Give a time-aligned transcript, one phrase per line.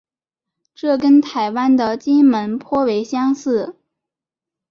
[0.73, 3.77] 这跟台湾的金门颇为相似。